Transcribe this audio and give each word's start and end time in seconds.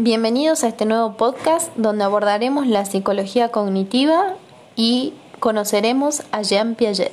Bienvenidos 0.00 0.62
a 0.62 0.68
este 0.68 0.84
nuevo 0.84 1.16
podcast 1.16 1.74
donde 1.74 2.04
abordaremos 2.04 2.68
la 2.68 2.84
psicología 2.84 3.48
cognitiva 3.48 4.36
y 4.76 5.12
conoceremos 5.40 6.22
a 6.30 6.42
Jean 6.42 6.76
Piaget. 6.76 7.10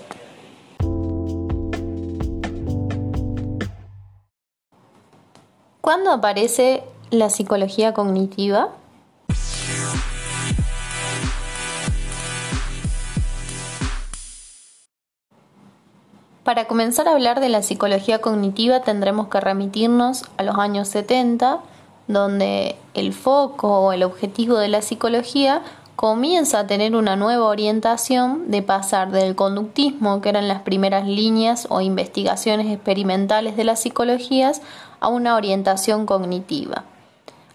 ¿Cuándo 5.82 6.12
aparece 6.12 6.84
la 7.10 7.32
psicología 7.32 7.96
cognitiva? 7.96 8.70
Para 16.44 16.68
comenzar 16.68 17.08
a 17.08 17.14
hablar 17.14 17.40
de 17.40 17.50
la 17.50 17.64
psicología 17.64 18.22
cognitiva 18.22 18.82
tendremos 18.82 19.30
que 19.30 19.40
remitirnos 19.40 20.26
a 20.38 20.44
los 20.44 20.60
años 20.60 20.88
70, 20.90 21.62
donde 22.08 22.76
el 22.94 23.14
foco 23.14 23.80
o 23.80 23.92
el 23.92 24.04
objetivo 24.04 24.58
de 24.58 24.68
la 24.68 24.82
psicología 24.82 25.64
comienza 25.96 26.60
a 26.60 26.68
tener 26.68 26.96
una 26.96 27.16
nueva 27.16 27.46
orientación 27.46 28.52
de 28.52 28.62
pasar 28.62 29.12
del 29.12 29.36
conductismo, 29.36 30.22
que 30.22 30.30
eran 30.30 30.48
las 30.48 30.62
primeras 30.62 31.08
líneas 31.08 31.68
o 31.70 31.82
investigaciones 31.82 32.68
experimentales 32.72 33.56
de 33.56 33.64
las 33.64 33.82
psicologías, 33.82 34.62
a 35.00 35.08
una 35.08 35.36
orientación 35.36 36.06
cognitiva. 36.06 36.84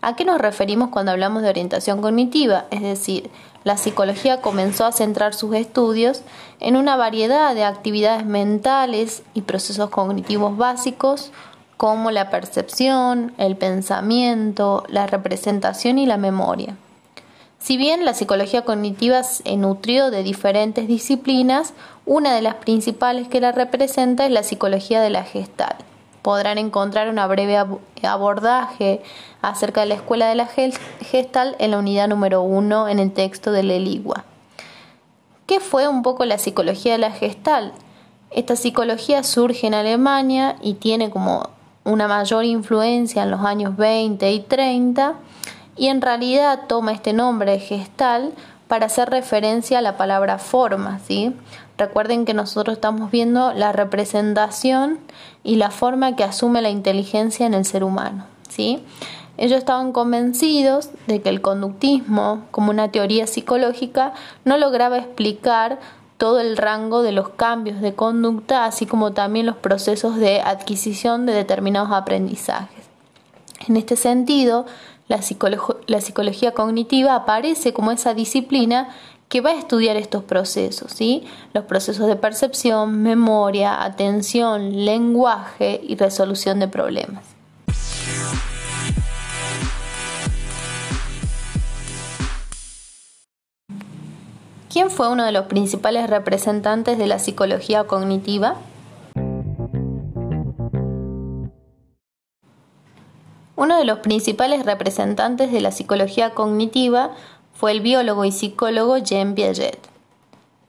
¿A 0.02 0.16
qué 0.16 0.24
nos 0.24 0.40
referimos 0.40 0.88
cuando 0.88 1.12
hablamos 1.12 1.42
de 1.42 1.50
orientación 1.50 2.00
cognitiva? 2.00 2.64
Es 2.70 2.80
decir, 2.80 3.30
la 3.64 3.76
psicología 3.76 4.40
comenzó 4.40 4.86
a 4.86 4.92
centrar 4.92 5.34
sus 5.34 5.54
estudios 5.54 6.22
en 6.60 6.76
una 6.76 6.96
variedad 6.96 7.54
de 7.54 7.64
actividades 7.64 8.24
mentales 8.24 9.22
y 9.34 9.42
procesos 9.42 9.90
cognitivos 9.90 10.56
básicos 10.56 11.30
como 11.80 12.10
la 12.10 12.28
percepción, 12.28 13.32
el 13.38 13.56
pensamiento, 13.56 14.84
la 14.88 15.06
representación 15.06 15.98
y 15.98 16.04
la 16.04 16.18
memoria. 16.18 16.76
Si 17.58 17.78
bien 17.78 18.04
la 18.04 18.12
psicología 18.12 18.66
cognitiva 18.66 19.22
se 19.22 19.56
nutrió 19.56 20.10
de 20.10 20.22
diferentes 20.22 20.86
disciplinas, 20.86 21.72
una 22.04 22.34
de 22.34 22.42
las 22.42 22.56
principales 22.56 23.28
que 23.28 23.40
la 23.40 23.52
representa 23.52 24.26
es 24.26 24.30
la 24.30 24.42
psicología 24.42 25.00
de 25.00 25.08
la 25.08 25.24
gestal 25.24 25.74
podrán 26.20 26.58
encontrar 26.58 27.08
una 27.08 27.26
breve 27.26 27.56
abordaje 28.02 29.00
acerca 29.40 29.80
de 29.80 29.86
la 29.86 29.94
escuela 29.94 30.28
de 30.28 30.34
la 30.34 30.46
Gestal 30.46 31.56
en 31.58 31.70
la 31.70 31.78
unidad 31.78 32.08
número 32.08 32.42
uno 32.42 32.88
en 32.88 32.98
el 32.98 33.10
texto 33.10 33.52
de 33.52 33.62
Leligua. 33.62 34.26
¿Qué 35.46 35.60
fue 35.60 35.88
un 35.88 36.02
poco 36.02 36.26
la 36.26 36.36
psicología 36.36 36.92
de 36.92 36.98
la 36.98 37.10
Gestal? 37.10 37.72
Esta 38.30 38.54
psicología 38.54 39.22
surge 39.22 39.66
en 39.66 39.72
Alemania 39.72 40.56
y 40.60 40.74
tiene 40.74 41.08
como 41.08 41.48
una 41.90 42.08
mayor 42.08 42.44
influencia 42.44 43.22
en 43.22 43.30
los 43.30 43.40
años 43.40 43.76
20 43.76 44.30
y 44.30 44.40
30 44.40 45.14
y 45.76 45.88
en 45.88 46.00
realidad 46.00 46.60
toma 46.68 46.92
este 46.92 47.12
nombre 47.12 47.58
gestal 47.58 48.32
para 48.68 48.86
hacer 48.86 49.10
referencia 49.10 49.78
a 49.78 49.82
la 49.82 49.96
palabra 49.96 50.38
forma, 50.38 51.00
¿sí? 51.00 51.34
Recuerden 51.80 52.26
que 52.26 52.34
nosotros 52.34 52.74
estamos 52.74 53.10
viendo 53.10 53.52
la 53.54 53.72
representación 53.72 54.98
y 55.42 55.56
la 55.56 55.70
forma 55.70 56.14
que 56.14 56.24
asume 56.24 56.60
la 56.60 56.68
inteligencia 56.68 57.46
en 57.46 57.54
el 57.54 57.64
ser 57.64 57.84
humano. 57.84 58.26
¿sí? 58.50 58.84
Ellos 59.38 59.56
estaban 59.56 59.92
convencidos 59.92 60.90
de 61.06 61.22
que 61.22 61.30
el 61.30 61.40
conductismo, 61.40 62.44
como 62.50 62.70
una 62.70 62.92
teoría 62.92 63.26
psicológica, 63.26 64.12
no 64.44 64.58
lograba 64.58 64.98
explicar 64.98 65.78
todo 66.20 66.38
el 66.38 66.58
rango 66.58 67.00
de 67.02 67.12
los 67.12 67.30
cambios 67.30 67.80
de 67.80 67.94
conducta, 67.94 68.66
así 68.66 68.84
como 68.84 69.12
también 69.12 69.46
los 69.46 69.56
procesos 69.56 70.16
de 70.16 70.42
adquisición 70.42 71.24
de 71.24 71.32
determinados 71.32 71.90
aprendizajes. 71.92 72.84
En 73.66 73.78
este 73.78 73.96
sentido, 73.96 74.66
la, 75.08 75.22
psicología 75.22 76.52
cognitiva 76.52 77.14
aparece 77.14 77.72
como 77.72 77.90
esa 77.90 78.12
disciplina 78.12 78.90
que 79.30 79.40
va 79.40 79.52
a 79.52 79.58
estudiar 79.58 79.96
estos 79.96 80.22
procesos, 80.22 80.92
¿sí? 80.92 81.24
Los 81.54 81.64
procesos 81.64 82.06
de 82.06 82.16
percepción, 82.16 83.00
memoria, 83.02 83.82
atención, 83.82 84.84
lenguaje 84.84 85.80
y 85.82 85.96
resolución 85.96 86.60
de 86.60 86.68
problemas. 86.68 87.24
¿Quién 94.70 94.88
fue 94.88 95.08
uno 95.08 95.24
de 95.24 95.32
los 95.32 95.46
principales 95.46 96.08
representantes 96.08 96.96
de 96.96 97.08
la 97.08 97.18
psicología 97.18 97.88
cognitiva? 97.88 98.54
Uno 103.56 103.76
de 103.76 103.84
los 103.84 103.98
principales 103.98 104.64
representantes 104.64 105.50
de 105.50 105.60
la 105.60 105.72
psicología 105.72 106.34
cognitiva 106.34 107.10
fue 107.52 107.72
el 107.72 107.80
biólogo 107.80 108.24
y 108.24 108.30
psicólogo 108.30 108.96
Jean 108.98 109.34
Piaget. 109.34 109.80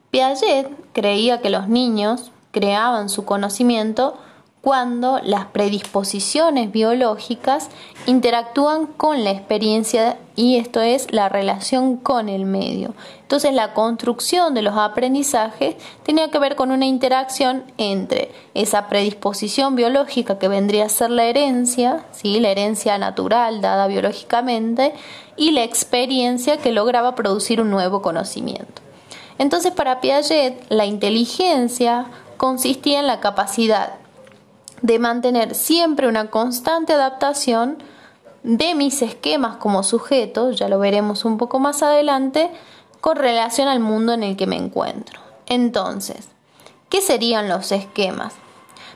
Piaget 0.10 0.68
creía 0.94 1.40
que 1.42 1.52
los 1.52 1.68
niños 1.68 2.32
creaban 2.50 3.08
su 3.08 3.24
conocimiento 3.24 4.18
cuando 4.62 5.20
las 5.24 5.46
predisposiciones 5.46 6.72
biológicas 6.72 7.70
interactúan 8.06 8.86
con 8.86 9.24
la 9.24 9.32
experiencia 9.32 10.20
y 10.36 10.58
esto 10.58 10.82
es 10.82 11.12
la 11.12 11.30
relación 11.30 11.98
con 11.98 12.30
el 12.30 12.46
medio. 12.46 12.94
Entonces 13.24 13.54
la 13.54 13.74
construcción 13.74 14.54
de 14.54 14.62
los 14.62 14.78
aprendizajes 14.78 15.76
tenía 16.04 16.30
que 16.30 16.38
ver 16.38 16.56
con 16.56 16.70
una 16.70 16.86
interacción 16.86 17.64
entre 17.78 18.32
esa 18.54 18.88
predisposición 18.88 19.76
biológica 19.76 20.38
que 20.38 20.48
vendría 20.48 20.86
a 20.86 20.90
ser 20.90 21.10
la 21.10 21.26
herencia, 21.26 22.06
¿sí? 22.12 22.40
la 22.40 22.50
herencia 22.50 23.00
natural 23.00 23.62
dada 23.62 23.88
biológicamente, 23.88 24.94
y 25.38 25.52
la 25.52 25.64
experiencia 25.64 26.58
que 26.58 26.72
lograba 26.72 27.16
producir 27.16 27.62
un 27.62 27.72
nuevo 27.72 28.04
conocimiento. 28.04 28.84
Entonces 29.40 29.72
para 29.72 30.02
Piaget 30.02 30.66
la 30.70 30.86
inteligencia 30.86 32.06
consistía 32.38 33.00
en 33.00 33.08
la 33.08 33.20
capacidad 33.22 34.01
de 34.82 35.00
mantener 35.00 35.56
siempre 35.56 36.08
una 36.08 36.30
constante 36.30 36.94
adaptación 36.94 37.78
de 38.44 38.74
mis 38.76 39.02
esquemas 39.02 39.58
como 39.58 39.84
sujeto, 39.84 40.52
ya 40.52 40.68
lo 40.68 40.80
veremos 40.80 41.26
un 41.26 41.38
poco 41.38 41.60
más 41.60 41.84
adelante, 41.84 42.50
con 43.00 43.18
relación 43.18 43.68
al 43.68 43.80
mundo 43.80 44.14
en 44.14 44.24
el 44.24 44.38
que 44.38 44.48
me 44.48 44.58
encuentro. 44.58 45.20
Entonces, 45.48 46.30
¿qué 46.90 47.02
serían 47.02 47.50
los 47.50 47.72
esquemas? 47.72 48.34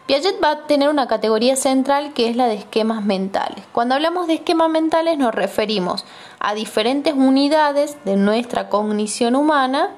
Piaget 0.06 0.35
va 0.44 0.51
a 0.51 0.68
tener 0.68 0.90
una 0.90 1.07
categoría 1.07 1.56
central 1.56 2.13
que 2.13 2.29
es 2.29 2.35
la 2.35 2.47
de 2.47 2.53
esquemas 2.53 3.03
mentales. 3.03 3.66
Cuando 3.72 3.96
hablamos 3.96 4.28
de 4.28 4.35
esquemas 4.35 4.69
mentales 4.69 5.17
nos 5.17 5.34
referimos 5.34 6.06
a 6.40 6.53
diferentes 6.53 7.16
unidades 7.16 7.97
de 8.06 8.16
nuestra 8.16 8.69
cognición 8.69 9.35
humana 9.35 9.96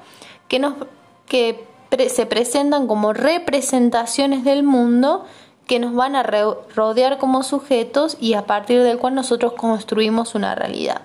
que, 0.48 1.68
se 2.10 2.26
presentan 2.26 2.88
como 2.88 3.12
representaciones 3.12 4.46
del 4.46 4.64
mundo 4.64 5.26
que 5.68 5.80
nos 5.80 5.94
van 5.94 6.16
a 6.16 6.24
rodear 6.24 7.18
como 7.18 7.44
sujetos 7.44 8.18
y 8.20 8.34
a 8.34 8.46
partir 8.46 8.82
del 8.84 8.98
cual 8.98 9.16
nosotros 9.16 9.54
construimos 9.54 10.34
una 10.34 10.56
realidad. 10.56 11.02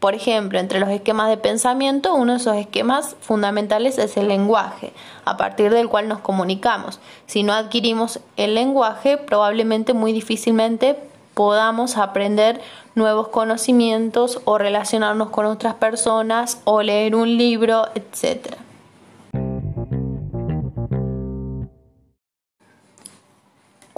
Por 0.00 0.14
ejemplo, 0.14 0.58
entre 0.58 0.80
los 0.80 0.88
esquemas 0.88 1.28
de 1.28 1.36
pensamiento, 1.36 2.14
uno 2.14 2.32
de 2.32 2.38
esos 2.38 2.56
esquemas 2.56 3.16
fundamentales 3.20 3.98
es 3.98 4.16
el 4.16 4.28
lenguaje, 4.28 4.92
a 5.26 5.36
partir 5.36 5.70
del 5.70 5.88
cual 5.88 6.08
nos 6.08 6.20
comunicamos. 6.20 6.98
Si 7.26 7.42
no 7.42 7.52
adquirimos 7.52 8.18
el 8.36 8.54
lenguaje, 8.54 9.18
probablemente 9.18 9.92
muy 9.92 10.12
difícilmente 10.12 10.96
podamos 11.34 11.98
aprender 11.98 12.60
nuevos 12.94 13.28
conocimientos 13.28 14.40
o 14.46 14.58
relacionarnos 14.58 15.30
con 15.30 15.46
otras 15.46 15.74
personas 15.74 16.60
o 16.64 16.82
leer 16.82 17.14
un 17.14 17.36
libro, 17.36 17.86
etc. 17.94 18.56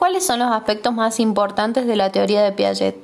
¿Cuáles 0.02 0.26
son 0.26 0.40
los 0.40 0.50
aspectos 0.50 0.92
más 0.92 1.20
importantes 1.20 1.86
de 1.86 1.94
la 1.94 2.10
teoría 2.10 2.42
de 2.42 2.50
Piaget? 2.50 2.96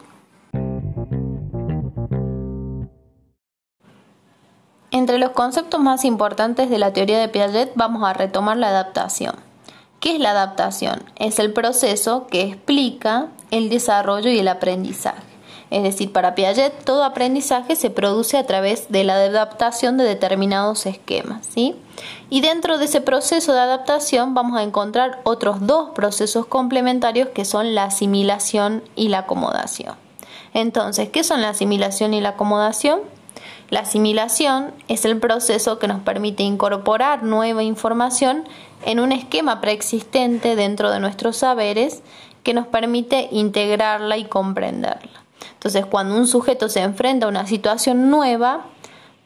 Entre 4.91 5.19
los 5.21 5.31
conceptos 5.31 5.79
más 5.79 6.05
importantes 6.05 6.69
de 6.69 6.79
la 6.81 6.93
teoría 6.93 7.21
de 7.21 7.29
Piaget 7.29 7.71
vamos 7.77 8.03
a 8.03 8.15
retomar 8.15 8.57
la 8.57 8.71
adaptación. 8.71 9.37
¿Qué 10.01 10.17
es 10.17 10.21
la 10.21 10.33
adaptación? 10.33 11.05
Es 11.15 11.39
el 11.39 11.53
proceso 11.53 12.27
que 12.27 12.43
explica 12.43 13.29
el 13.53 13.69
desarrollo 13.69 14.31
y 14.31 14.41
el 14.41 14.49
aprendizaje. 14.49 15.28
Es 15.71 15.83
decir, 15.83 16.13
para 16.13 16.35
Piaget 16.35 16.85
todo 16.85 17.05
aprendizaje 17.05 17.77
se 17.77 17.91
produce 17.91 18.39
a 18.39 18.47
través 18.47 18.91
de 18.91 19.05
la 19.05 19.15
adaptación 19.15 19.99
de 19.99 20.05
determinados 20.05 20.87
esquemas. 20.87 21.47
¿sí? 21.47 21.77
Y 22.31 22.41
dentro 22.41 22.79
de 22.79 22.87
ese 22.87 23.01
proceso 23.01 23.53
de 23.53 23.61
adaptación 23.61 24.35
vamos 24.35 24.59
a 24.59 24.63
encontrar 24.63 25.21
otros 25.25 25.67
dos 25.67 25.91
procesos 25.91 26.47
complementarios 26.47 27.29
que 27.29 27.45
son 27.45 27.75
la 27.75 27.85
asimilación 27.85 28.83
y 28.97 29.09
la 29.09 29.21
acomodación. 29.21 29.95
Entonces, 30.55 31.11
¿qué 31.11 31.25
son 31.25 31.43
la 31.43 31.51
asimilación 31.51 32.15
y 32.15 32.21
la 32.21 32.31
acomodación? 32.31 33.01
La 33.71 33.81
asimilación 33.81 34.73
es 34.89 35.05
el 35.05 35.19
proceso 35.19 35.79
que 35.79 35.89
nos 35.89 36.01
permite 36.01 36.43
incorporar 36.43 37.23
nueva 37.23 37.63
información 37.63 38.45
en 38.87 38.99
un 38.99 39.13
esquema 39.13 39.61
preexistente 39.61 40.57
dentro 40.57 40.91
de 40.91 41.01
nuestros 41.01 41.37
saberes 41.37 42.03
que 42.43 42.55
nos 42.55 42.67
permite 42.67 43.29
integrarla 43.31 44.17
y 44.17 44.25
comprenderla. 44.25 45.18
Entonces, 45.55 45.87
cuando 45.87 46.17
un 46.17 46.27
sujeto 46.27 46.69
se 46.69 46.81
enfrenta 46.81 47.27
a 47.27 47.29
una 47.29 47.47
situación 47.47 48.11
nueva, 48.11 48.67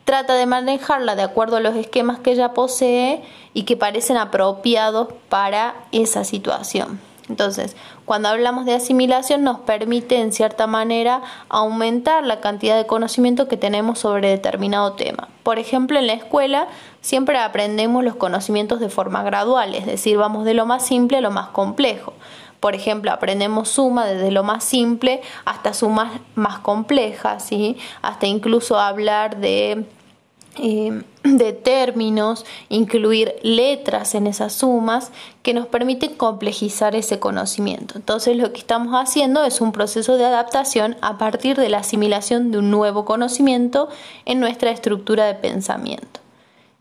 trata 0.05 0.35
de 0.35 0.47
manejarla 0.47 1.15
de 1.17 1.23
acuerdo 1.23 1.57
a 1.57 1.61
los 1.61 1.77
esquemas 1.77 2.19
que 2.19 2.35
ya 2.35 2.55
posee 2.55 3.23
y 3.55 3.65
que 3.65 3.77
parecen 3.77 4.17
apropiados 4.17 5.09
para 5.29 5.75
esa 5.93 6.25
situación. 6.25 7.01
Entonces, 7.29 7.77
cuando 8.05 8.29
hablamos 8.29 8.67
de 8.67 8.75
asimilación 8.75 9.45
nos 9.45 9.61
permite 9.61 10.21
en 10.21 10.33
cierta 10.33 10.67
manera 10.67 11.23
aumentar 11.49 12.25
la 12.25 12.41
cantidad 12.41 12.77
de 12.77 12.87
conocimiento 12.87 13.49
que 13.49 13.57
tenemos 13.57 14.01
sobre 14.01 14.29
determinado 14.29 14.93
tema. 14.95 15.29
Por 15.43 15.59
ejemplo, 15.59 15.99
en 15.99 16.09
la 16.09 16.15
escuela 16.15 16.67
siempre 17.01 17.39
aprendemos 17.39 18.03
los 18.05 18.17
conocimientos 18.17 18.81
de 18.81 18.89
forma 18.89 19.23
gradual, 19.23 19.75
es 19.75 19.87
decir, 19.87 20.19
vamos 20.19 20.45
de 20.45 20.55
lo 20.55 20.67
más 20.67 20.85
simple 20.85 21.19
a 21.19 21.21
lo 21.21 21.31
más 21.31 21.49
complejo. 21.49 22.13
Por 22.63 22.77
ejemplo, 22.77 23.11
aprendemos 23.11 23.71
suma 23.71 24.07
desde 24.07 24.31
lo 24.31 24.45
más 24.45 24.63
simple 24.63 25.21
hasta 25.45 25.75
sumas 25.75 26.13
más 26.37 26.61
complejas, 26.61 27.45
¿sí? 27.45 27.77
hasta 28.03 28.29
incluso 28.29 28.79
hablar 28.79 29.39
de 29.39 29.85
eh, 30.59 31.03
de 31.25 31.53
términos, 31.55 32.47
incluir 32.69 33.35
letras 33.43 34.15
en 34.15 34.29
esas 34.29 34.53
sumas 34.53 35.11
que 35.43 35.55
nos 35.55 35.67
permiten 35.67 36.15
complejizar 36.15 36.95
ese 36.95 37.19
conocimiento. 37.19 37.95
Entonces 37.97 38.37
lo 38.37 38.53
que 38.53 38.61
estamos 38.61 38.95
haciendo 38.95 39.43
es 39.43 39.61
un 39.61 39.73
proceso 39.73 40.17
de 40.17 40.27
adaptación 40.27 40.97
a 41.01 41.19
partir 41.19 41.57
de 41.57 41.69
la 41.69 41.79
asimilación 41.79 42.53
de 42.53 42.59
un 42.59 42.71
nuevo 42.71 43.05
conocimiento 43.05 43.89
en 44.25 44.39
nuestra 44.39 44.71
estructura 44.71 45.25
de 45.25 45.35
pensamiento. 45.35 46.21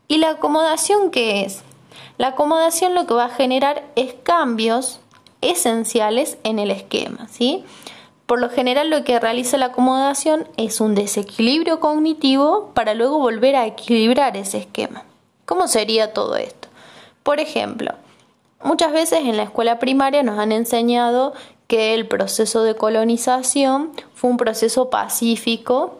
¿Y 0.06 0.18
la 0.18 0.30
acomodación 0.30 1.10
qué 1.10 1.44
es? 1.44 1.62
La 2.18 2.28
acomodación 2.28 2.94
lo 2.94 3.04
que 3.08 3.14
va 3.14 3.24
a 3.24 3.30
generar 3.30 3.82
es 3.96 4.14
cambios 4.22 5.00
esenciales 5.42 6.38
en 6.44 6.58
el 6.58 6.70
esquema, 6.70 7.28
¿sí? 7.28 7.64
Por 8.26 8.40
lo 8.40 8.48
general 8.48 8.88
lo 8.88 9.04
que 9.04 9.20
realiza 9.20 9.58
la 9.58 9.66
acomodación 9.66 10.48
es 10.56 10.80
un 10.80 10.94
desequilibrio 10.94 11.80
cognitivo 11.80 12.70
para 12.72 12.94
luego 12.94 13.18
volver 13.18 13.56
a 13.56 13.66
equilibrar 13.66 14.36
ese 14.36 14.58
esquema. 14.58 15.04
¿Cómo 15.44 15.68
sería 15.68 16.14
todo 16.14 16.36
esto? 16.36 16.68
Por 17.22 17.40
ejemplo, 17.40 17.92
muchas 18.64 18.92
veces 18.92 19.20
en 19.20 19.36
la 19.36 19.42
escuela 19.42 19.78
primaria 19.78 20.22
nos 20.22 20.38
han 20.38 20.52
enseñado 20.52 21.34
que 21.66 21.94
el 21.94 22.06
proceso 22.06 22.62
de 22.62 22.74
colonización 22.74 23.90
fue 24.14 24.30
un 24.30 24.36
proceso 24.36 24.88
pacífico 24.88 25.98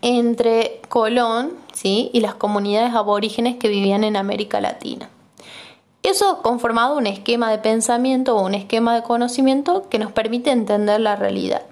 entre 0.00 0.80
Colón 0.88 1.52
¿sí? 1.72 2.10
y 2.12 2.20
las 2.20 2.34
comunidades 2.34 2.94
aborígenes 2.94 3.56
que 3.56 3.68
vivían 3.68 4.04
en 4.04 4.16
América 4.16 4.60
Latina. 4.60 5.08
Eso 6.12 6.42
conformado 6.42 6.98
un 6.98 7.06
esquema 7.06 7.50
de 7.50 7.56
pensamiento 7.56 8.36
o 8.36 8.44
un 8.44 8.54
esquema 8.54 8.94
de 8.94 9.02
conocimiento 9.02 9.88
que 9.88 9.98
nos 9.98 10.12
permite 10.12 10.50
entender 10.50 11.00
la 11.00 11.16
realidad. 11.16 11.62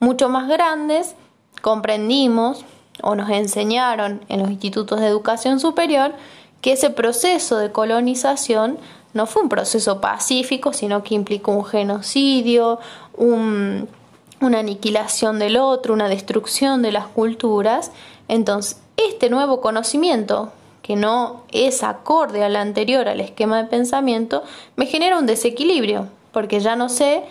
Mucho 0.00 0.30
más 0.30 0.48
grandes, 0.48 1.14
comprendimos 1.60 2.64
o 3.02 3.14
nos 3.14 3.28
enseñaron 3.28 4.24
en 4.30 4.40
los 4.40 4.50
institutos 4.50 4.98
de 5.00 5.06
educación 5.08 5.60
superior 5.60 6.14
que 6.62 6.72
ese 6.72 6.88
proceso 6.88 7.58
de 7.58 7.70
colonización 7.70 8.78
no 9.12 9.26
fue 9.26 9.42
un 9.42 9.50
proceso 9.50 10.00
pacífico, 10.00 10.72
sino 10.72 11.02
que 11.02 11.14
implicó 11.14 11.52
un 11.52 11.66
genocidio, 11.66 12.78
una 13.18 14.58
aniquilación 14.58 15.38
del 15.38 15.58
otro, 15.58 15.92
una 15.92 16.08
destrucción 16.08 16.80
de 16.80 16.92
las 16.92 17.08
culturas. 17.08 17.92
Entonces, 18.28 18.80
este 18.96 19.28
nuevo 19.28 19.60
conocimiento 19.60 20.50
que 20.86 20.94
no 20.94 21.42
es 21.50 21.82
acorde 21.82 22.44
al 22.44 22.54
anterior, 22.54 23.08
al 23.08 23.20
esquema 23.20 23.60
de 23.60 23.68
pensamiento, 23.68 24.44
me 24.76 24.86
genera 24.86 25.18
un 25.18 25.26
desequilibrio, 25.26 26.06
porque 26.30 26.60
ya 26.60 26.76
no 26.76 26.88
sé 26.88 27.24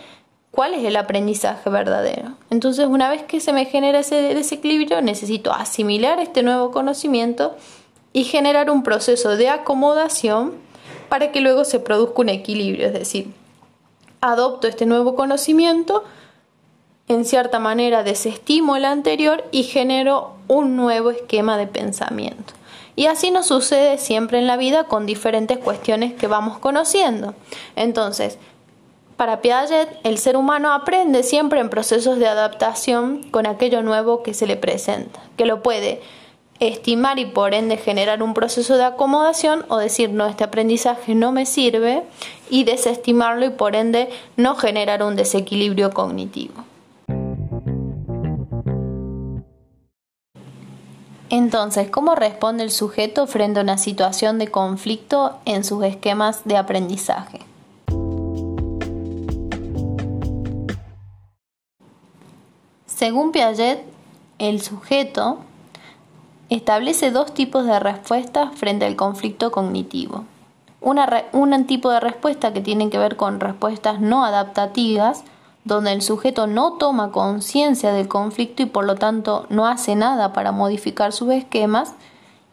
cuál 0.52 0.74
es 0.74 0.84
el 0.84 0.98
aprendizaje 0.98 1.70
verdadero. 1.70 2.34
Entonces, 2.50 2.86
una 2.86 3.10
vez 3.10 3.24
que 3.24 3.40
se 3.40 3.54
me 3.54 3.64
genera 3.64 4.00
ese 4.00 4.16
desequilibrio, 4.34 5.02
necesito 5.02 5.54
asimilar 5.54 6.20
este 6.20 6.44
nuevo 6.44 6.72
conocimiento 6.72 7.56
y 8.12 8.26
generar 8.26 8.70
un 8.70 8.84
proceso 8.84 9.38
de 9.38 9.48
acomodación 9.48 10.56
para 11.08 11.32
que 11.32 11.40
luego 11.40 11.64
se 11.64 11.80
produzca 11.80 12.22
un 12.24 12.30
equilibrio, 12.30 12.88
es 12.88 12.94
decir, 12.94 13.32
adopto 14.20 14.68
este 14.68 14.86
nuevo 14.86 15.16
conocimiento, 15.16 16.04
en 17.08 17.24
cierta 17.24 17.60
manera 17.60 18.04
desestimo 18.04 18.76
el 18.76 18.84
anterior 18.84 19.46
y 19.52 19.64
genero 19.64 20.34
un 20.50 20.76
nuevo 20.76 21.12
esquema 21.12 21.58
de 21.58 21.68
pensamiento. 21.68 22.54
Y 22.96 23.08
así 23.08 23.32
nos 23.32 23.48
sucede 23.48 23.98
siempre 23.98 24.40
en 24.40 24.48
la 24.48 24.58
vida 24.58 24.86
con 24.86 25.06
diferentes 25.06 25.58
cuestiones 25.58 26.14
que 26.14 26.28
vamos 26.28 26.60
conociendo. 26.60 27.34
Entonces, 27.76 28.38
para 29.18 29.42
Piaget, 29.42 29.88
el 30.04 30.18
ser 30.18 30.36
humano 30.36 30.74
aprende 30.74 31.24
siempre 31.24 31.62
en 31.62 31.70
procesos 31.70 32.20
de 32.20 32.28
adaptación 32.28 33.24
con 33.32 33.46
aquello 33.46 33.82
nuevo 33.82 34.24
que 34.24 34.34
se 34.34 34.46
le 34.46 34.58
presenta, 34.58 35.22
que 35.38 35.46
lo 35.46 35.64
puede 35.64 36.02
estimar 36.60 37.18
y 37.18 37.26
por 37.26 37.54
ende 37.54 37.78
generar 37.78 38.22
un 38.22 38.34
proceso 38.34 38.76
de 38.76 38.84
acomodación 38.84 39.66
o 39.70 39.78
decir 39.78 40.10
no, 40.10 40.26
este 40.26 40.44
aprendizaje 40.44 41.16
no 41.16 41.32
me 41.32 41.46
sirve 41.46 42.04
y 42.50 42.66
desestimarlo 42.66 43.46
y 43.46 43.52
por 43.52 43.76
ende 43.76 44.10
no 44.36 44.56
generar 44.56 45.02
un 45.02 45.16
desequilibrio 45.16 45.92
cognitivo. 45.92 46.65
Entonces, 51.30 51.90
¿cómo 51.90 52.14
responde 52.14 52.64
el 52.64 52.72
sujeto 52.72 53.26
frente 53.26 53.60
a 53.60 53.64
una 53.64 53.78
situación 53.78 54.38
de 54.38 54.50
conflicto 54.50 55.40
en 55.46 55.64
sus 55.64 55.84
esquemas 55.84 56.42
de 56.46 56.58
aprendizaje? 56.58 57.40
Según 62.86 63.32
Piaget, 63.32 63.84
el 64.38 64.62
sujeto 64.62 65.40
establece 66.50 67.10
dos 67.12 67.34
tipos 67.34 67.66
de 67.66 67.80
respuestas 67.80 68.56
frente 68.56 68.86
al 68.86 68.96
conflicto 68.96 69.52
cognitivo. 69.52 70.26
un 70.82 71.66
tipo 71.66 71.90
de 71.90 72.00
respuesta 72.00 72.54
que 72.54 72.62
tiene 72.62 72.92
que 72.92 73.00
ver 73.00 73.16
con 73.16 73.40
respuestas 73.40 74.00
no 74.00 74.24
adaptativas, 74.24 75.24
donde 75.66 75.92
el 75.92 76.02
sujeto 76.02 76.48
no 76.48 76.74
toma 76.74 77.12
conciencia 77.12 77.92
del 77.92 78.08
conflicto 78.08 78.62
y 78.62 78.68
por 78.68 78.86
lo 78.86 78.96
tanto 78.96 79.48
no 79.50 79.68
hace 79.68 79.96
nada 79.96 80.32
para 80.32 80.52
modificar 80.52 81.12
sus 81.12 81.32
esquemas, 81.32 81.94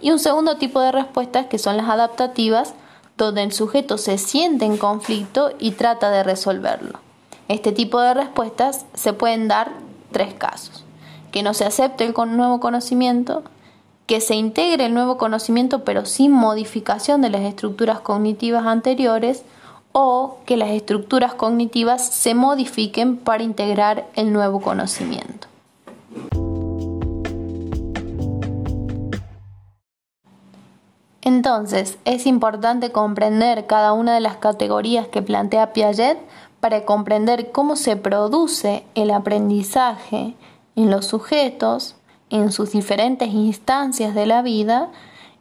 y 0.01 0.11
un 0.11 0.19
segundo 0.19 0.57
tipo 0.57 0.81
de 0.81 0.91
respuestas 0.91 1.47
que 1.47 1.59
son 1.59 1.77
las 1.77 1.89
adaptativas, 1.89 2.75
donde 3.17 3.43
el 3.45 3.53
sujeto 3.53 3.99
se 3.99 4.19
siente 4.19 4.65
en 4.65 4.77
conflicto 4.77 5.53
y 5.61 5.73
trata 5.73 6.11
de 6.11 6.25
resolverlo. 6.25 6.99
Este 7.47 7.71
tipo 7.71 8.01
de 8.01 8.15
respuestas 8.15 8.87
se 8.95 9.13
pueden 9.13 9.47
dar 9.47 9.71
tres 10.11 10.35
casos. 10.35 10.85
Que 11.31 11.43
no 11.43 11.55
se 11.55 11.65
acepte 11.65 12.05
el 12.05 12.15
nuevo 12.37 12.59
conocimiento, 12.61 13.45
que 14.07 14.21
se 14.21 14.35
integre 14.35 14.87
el 14.87 14.95
nuevo 14.95 15.19
conocimiento 15.19 15.85
pero 15.85 16.05
sin 16.05 16.33
modificación 16.33 17.23
de 17.23 17.31
las 17.31 17.43
estructuras 17.43 18.01
cognitivas 18.01 18.67
anteriores, 18.67 19.45
o 19.93 20.39
que 20.47 20.57
las 20.57 20.71
estructuras 20.71 21.35
cognitivas 21.35 22.07
se 22.07 22.35
modifiquen 22.35 23.17
para 23.17 23.45
integrar 23.45 24.07
el 24.15 24.33
nuevo 24.33 24.61
conocimiento. 24.61 25.49
Entonces, 31.21 31.99
es 32.05 32.27
importante 32.27 32.91
comprender 32.91 33.67
cada 33.67 33.93
una 33.93 34.15
de 34.15 34.21
las 34.21 34.37
categorías 34.37 35.07
que 35.07 35.23
plantea 35.23 35.73
Piaget 35.73 36.19
para 36.61 36.85
comprender 36.85 37.53
cómo 37.53 37.77
se 37.77 37.97
produce 37.97 38.85
el 38.95 39.11
aprendizaje 39.11 40.35
en 40.75 40.91
los 40.91 41.07
sujetos, 41.07 41.97
en 42.31 42.51
sus 42.51 42.73
diferentes 42.73 43.29
instancias 43.29 44.15
de 44.15 44.27
la 44.27 44.43
vida, 44.43 44.91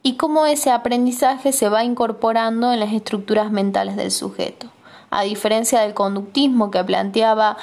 y 0.03 0.15
cómo 0.15 0.45
ese 0.45 0.71
aprendizaje 0.71 1.51
se 1.51 1.69
va 1.69 1.83
incorporando 1.83 2.71
en 2.73 2.79
las 2.79 2.93
estructuras 2.93 3.51
mentales 3.51 3.95
del 3.95 4.11
sujeto. 4.11 4.67
A 5.09 5.23
diferencia 5.23 5.81
del 5.81 5.93
conductismo 5.93 6.71
que 6.71 6.83
planteaba 6.83 7.57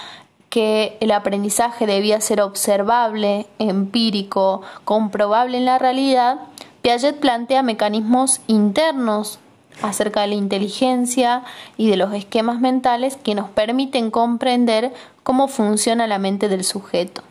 que 0.50 0.96
el 1.00 1.10
aprendizaje 1.10 1.86
debía 1.86 2.20
ser 2.20 2.40
observable, 2.40 3.46
empírico, 3.58 4.62
comprobable 4.84 5.58
en 5.58 5.64
la 5.64 5.78
realidad, 5.78 6.40
Piaget 6.82 7.18
plantea 7.18 7.62
mecanismos 7.62 8.40
internos 8.46 9.38
acerca 9.82 10.22
de 10.22 10.28
la 10.28 10.34
inteligencia 10.34 11.42
y 11.76 11.90
de 11.90 11.96
los 11.96 12.12
esquemas 12.14 12.60
mentales 12.60 13.16
que 13.16 13.34
nos 13.34 13.50
permiten 13.50 14.10
comprender 14.10 14.92
cómo 15.22 15.48
funciona 15.48 16.06
la 16.06 16.18
mente 16.18 16.48
del 16.48 16.64
sujeto. 16.64 17.22